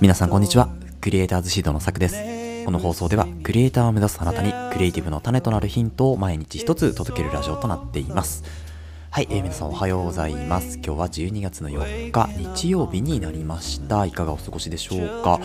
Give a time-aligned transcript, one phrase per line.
[0.00, 0.70] 皆さんこんにちは。
[1.00, 2.16] クリエイターズシードのさくです。
[2.64, 8.42] この放送ではクリエイターを目指すあなたにクリエイティブの種となるヒントを毎日一つ届けるラジオとなっています。
[9.12, 10.78] はい、えー皆さんおはようございます。
[10.84, 14.04] 今日は12月の4日日曜日になりました。
[14.04, 15.38] いかがお過ごしでしょうか？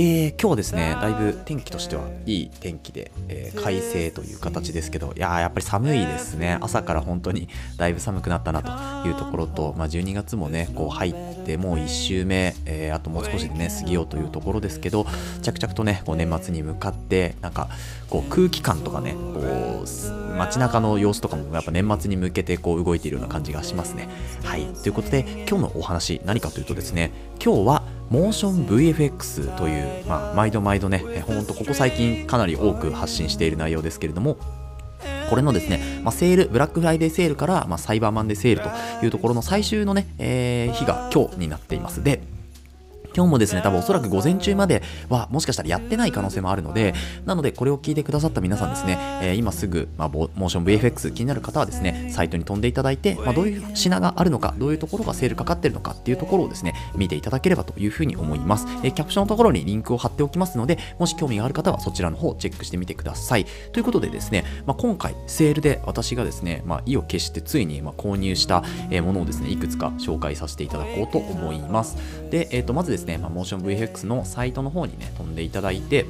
[0.00, 6.58] えー今日はですねだいぶ天気としてはいい天気で、えー快晴という形ですけどいやーやっぱり寒いですね。
[6.60, 8.62] 朝から本当に だいぶ寒くなったな
[9.02, 13.68] というところと、まあ、12月もねこう入ってもう1週目、えーあともう少しでね。
[13.68, 15.06] 過ぎようというところですけど
[15.42, 17.68] 着々とねこう年末に向かってなんか
[18.08, 24.08] こう空気感とかねこうす街中の様子とかもやっぱ年末に向けてこう動いているような感じがしますね。
[24.44, 24.62] はい。
[24.82, 27.10] ということで今日のお話何かというとですね
[27.44, 34.38] 今日はモーション VFX という、まあ、毎度毎度ね、えほんとここ最近かなり多く発信している内容ですけれども、
[35.28, 42.02] これのですね、まあ、セール、ブラックフライデーセールから、まあ、サイバーマンデーセールというところの最終のね、えー日が今日になっています。
[42.02, 42.22] で、
[43.18, 46.94] 今日もですね、多分おそらく午前中まではもしかしたらやってない可能性もあるので、
[47.26, 58.68] なのでこれを聞いてくださった皆さんですね、えー今すぐ、まあ、モーション VFX 気になる方はですね、サイトに飛んでいただいて、まあ、どういう品があるのか、どういうところがセールかかってるのかっていうところをですね、見ていただければというふうに思います。
[58.84, 63.46] えーキャプションのところにリンクを貼っておきますので、もし興味がある方はそちらの方をチェックしてみてください。
[63.72, 68.62] ということでですね、まあ、今回セールで私がですね、まあ、意を決してついにま購入した
[69.02, 71.96] ものをですね、いくつか紹介させていただこうと思います。
[72.30, 73.18] で、えー、とまずですね、ね。
[73.18, 76.06] まあ、 motionVFX のサイトの方にね、飛んでいただいて、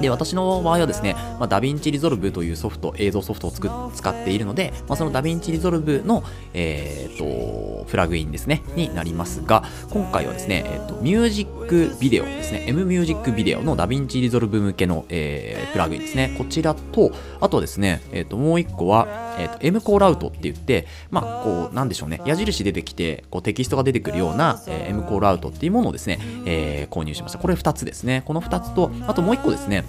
[0.00, 6.22] で私の場合はですね、まあ、ダヴィンチリゾルブというソフト、映像ソフトをつく使っているので、まあ、そのダヴィンチリゾルブの、
[6.54, 27.38] えー、とプラグインですね、になりますが、今回はですね、えー、とミュージックビデオですね、M ミュージックビデオのダヴィンチリゾルブ向けの、えープラグインですね、こちらと、あとですね、えー、ともう一個は、えー、と M コーラウトって言って、まあ、こう、なんでしょうね、矢印出てきて、こうテキストが出てくるような、えー M コーラウトっていうものをですね、えー購入しました。
[27.38, 28.22] これ2つですね。
[28.24, 29.84] この2つと、あともう1個ですね、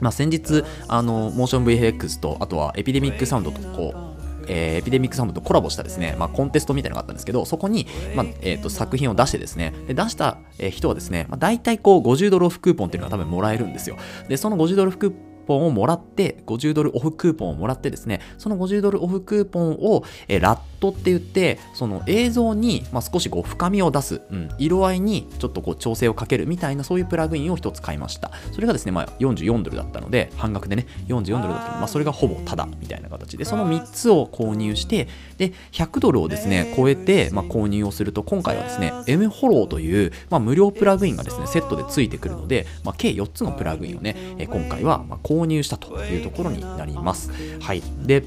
[0.00, 13.96] まあ、先日、あの、モーション VFX と、あとはエピデミックサウンドと、こう、えーエピデミックサウンドとコラボしたですね、まあ、コンテストみたいなのがあったんですけど、そこに、まあえー、と作品を出してですね、で出したえー人はですね、まあ、大体こう50ドルオフクーポンっていうのが多分もらえるんですよ。
[14.28, 15.14] で、その50ドルオフクー
[15.48, 28.30] ポンをもらって、50ドルオフクーポンをもらってですね、その50ドルオフクーポンを、えーラットって言って、その映像に、まあ、少しこう深みを出す、うん、色合いにちょっとこう調整をかけるみたいなそういうプラグインを一つ買いました。
[28.52, 35.08] それがですね、まあ、44ドルだったので、半額でね、44ドルだったので、まあ、それがほぼタダみたいな形で、その3つを購入して、
[35.38, 47.30] で、100ドルをですね、超えて、まあ、購入をすると、今回はですね、M フォローという、まあ、無料プラグインがですね、セットでついてくるので、まあ、計4つのプラグインをね、えー今回はまあ購入したというところになります。
[47.60, 47.82] はい。
[48.04, 48.24] で、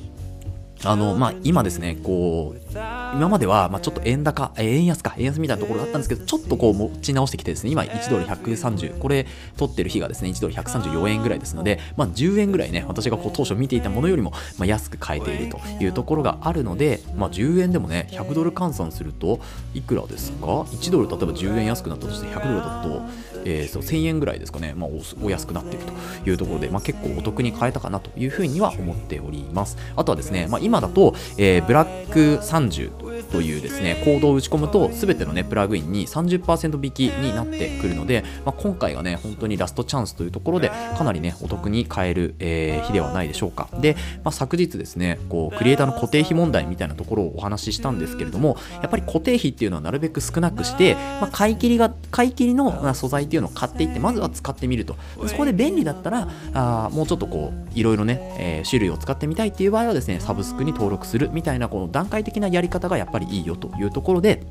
[0.84, 9.28] あの、まあ、今ですね、こう、今までは、まあ、ちょっと円高、えー円安か、円安みたいなところがあったんですけど、ちょっとこう持ち直してきてですね、今1ドル130、これ
[9.58, 19.40] 取ってる日がですね、1ドル134円ぐらいですので、まあ、10円ぐらいね、私がこう当初見ていたものよりも、まあ、安く買えているというところがあるので、まあ、10円でもね、100ドル換算すると、
[19.76, 29.78] いくらですか ?1 ドル例えば10円安くなったとして、100ドルだと、えーそう1000円ぐらいですかね、まあ、おお安くなっているというところで、まあ、結構お得に買えたかなというふうには思っております。
[29.96, 43.70] あとはですね、まあ、今だと、えーブラック30というですねコードを打ち込むと全てのねプラグインに30%引きになってくるので、まあ、今回がね本当にラストチャンスというところでかなりねお得に買える、えー日ではないでしょうか。
[43.80, 54.96] で、まあ、昨日ですねこうクリエイターの固定費問題みたいなところをお話ししたんですけれどもやっぱり固定費っていうのはなるべく少なくして、まあ、買い切りが買い切りの素材っていうのを買っていってまずは使ってみると。
[55.28, 64.44] そこで便利だったらあもうちょっとこういろいろね、えー種類を使ってみたいっていう場合はですねサブスクに登録するみたいなこの段階的なやり方がやっぱりいいよというところで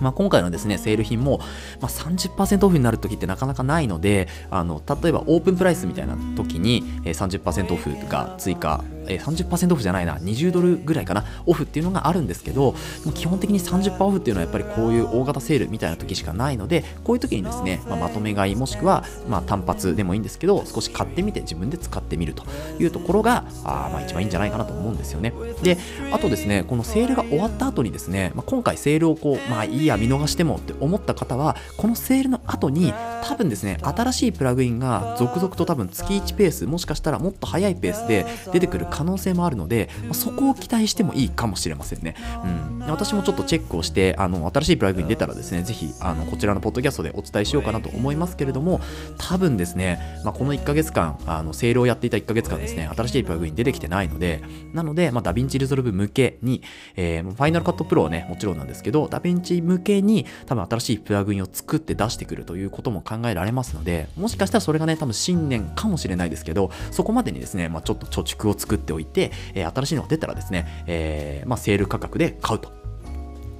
[0.00, 1.38] まあ、今回のですね、セール品も、
[1.80, 12.74] まあ、30%オフになる時ってなかなかないので、あの、例えばオープンプライスみたいな時に、えー、30%オフが追加、えー、30%オフじゃないな、20ドルぐらいかな、オフっていうのがあるんですけど、
[13.14, 22.44] 基本的に30%オフっていうのはやっぱりこういう大型セールみたいな時しかないので、こういう時にですね、まあ、まとめ買いもしくは、まあ、単発でもいいんですけど、少し買ってみて自分で使ってみると
[22.78, 25.32] いうところが、あまあ一番いいんじゃないかなと思うんですよね。
[25.62, 25.78] で、
[26.12, 32.92] あとですね、このセールが終わった後にですね、まあ、今回セールをこう、まあいいや、見逃してもって思った方は、このセールの後に、
[33.24, 42.16] 多分ですね、新しいプラグインが続々と多分月1ペース、もしかしたらもっと早いペースで出てくる可可能性もあるので、まあそこを期待してもいいかもしれませんね。
[42.44, 48.80] うん、私もちょっとチェックをして、あの新しいプラグイン出たらですね、ぜひあのこちらのポッドキャストでお伝えしようかなと思いますけれども、
[49.16, 54.42] 多分ですね、まあ、この1ヶ月間、あのセールをやっていた1ヶ月間ですね、新しいプラグイン出てきてないので、
[54.72, 56.62] なので、まあ、ダヴィンチリゾルブ向けに、
[56.96, 72.77] えーファイナルカットプロはね、もちろんなんですけど、ダヴィンチ向けに多分新しいプラグインを作って出してくるということも考えられますので、もしかしたらそれがね、多分新年かもしれないですけど、そこまでにですね、まあ、ちょっと貯蓄を作っておいて、えー新しいのが出たらですね、えーまあ、セール価格で買うと。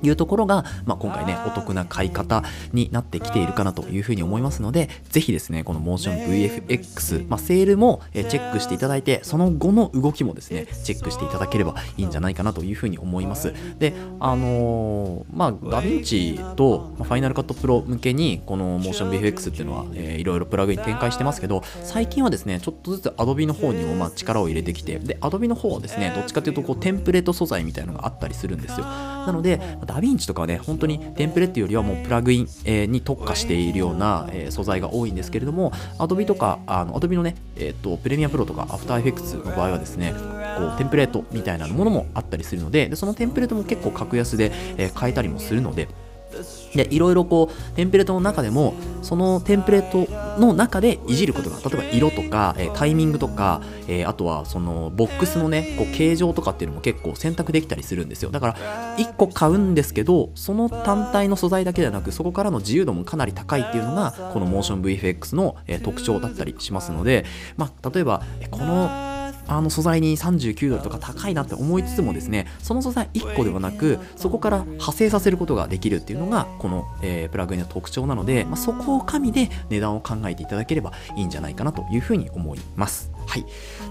[0.02, 2.42] いうところが、まあ、今回ね、お得な買い方
[2.72, 13.52] になってきているかなというふうに思いますので、ぜひですね、このモーション VFX、まあ、セールもえーチェックしていただいて、その後の動きもですね、チェックしていただければいいんじゃないかなというふうに思います。
[13.78, 28.84] で、あのーまあ、ダヴィンチとまあファイナルカットプロ向けに、このモーション VFX っていうのは、えーいろいろプラグイン展開してますけど、最近はですね、ちょっとずつ Adobe の方にもまあ力を入れてきて、で、Adobe の方はですね、どっちかというとこうテンプレート素材みたいなのがあったりするんですよ。
[28.86, 40.12] なので、ダヴィンチとかはね、本当にテンプレっていうよりはもうプラグイン、えに特化しているような、え素材が多いんですけれども、Adobe とか、あの Adobe のね、えっ、と、プレミアプロとか After Effects の場合はですね、
[40.58, 45.88] こうテンプレートみたいなものもあったりするので、でそのテンプレートも結構格安で、えー買えたりもするので、
[46.74, 50.08] でいろいろこうテンプレートの中でもそのテンプレート
[50.40, 58.30] の中でいじることが例えば色とか、えータイミングとか、えーあとはそのボックスのねこう形状とかっていうのも結構選択できたりするんですよ。
[58.30, 67.24] だから1個買うんですけどその単体の素材だけではなくそこからの自由度もかなり高いっていうのがこのモーション VFX の、えー特徴だったりしますので、
[67.56, 69.17] まあ、例えばこの
[69.48, 83.10] あの素材に39ドルとか高いなって思いつつもですねその素材1個ではなくそこから派生させることができるっていうのがこの、えープラグインの特徴なので、まあ、そこを加味で値段を考えていただければいいんじゃないかなというふうに思います。
[83.26, 83.44] はい。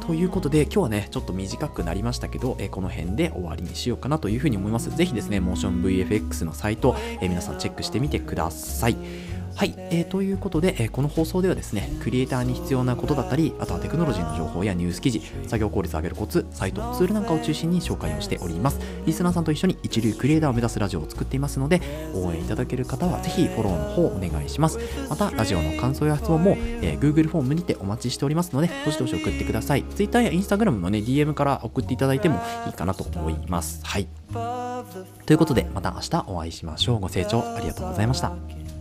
[0.05, 4.95] ということで今日はねちょっと短くなりましたけど、えこの辺で終わりにしようかなというふうに思います。
[4.95, 9.36] ぜひですねモーション VFX のサイト、え皆さんチェックしてみてください。
[9.57, 18.79] はい、えーということで、えーこの放送ではですね、クリエイターに必要なことだったり、あとはテクノロジーの情報やニュース記事、作業効率を上げるコツ、サイト、ツールなんかを中心に紹介をしております。
[19.07, 21.81] リスナーさんと一緒に一流クリエイターを目指すラジオを作っていますので、
[22.13, 24.77] 応援いただける方はぜひフォローの方お願いします。
[25.09, 29.83] また、ラジオの感想や質問も、えー Google フォームにてお待ちしておりますので、どしどし送ってください。
[29.95, 33.81] Twitter や Instagram のね、DM から送っていただいてもいいかなと思います。
[33.83, 34.07] はい。
[35.25, 36.99] ということで、また明日お会いしましょう。
[36.99, 38.76] ご清聴ありがとうございました。